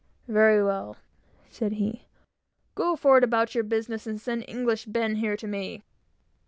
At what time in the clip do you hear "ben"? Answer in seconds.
4.85-5.17